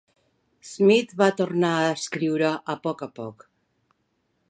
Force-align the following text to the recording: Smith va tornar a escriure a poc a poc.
Smith 0.69 1.13
va 1.19 1.27
tornar 1.43 1.71
a 1.83 1.93
escriure 1.99 2.49
a 2.75 2.79
poc 2.87 3.05
a 3.09 3.13
poc. 3.21 3.49